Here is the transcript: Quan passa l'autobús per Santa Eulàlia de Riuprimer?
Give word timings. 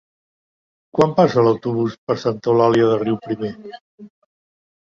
Quan 0.99 1.11
passa 1.19 1.43
l'autobús 1.49 1.97
per 2.09 2.17
Santa 2.23 2.51
Eulàlia 2.55 2.89
de 2.93 2.99
Riuprimer? 3.05 3.53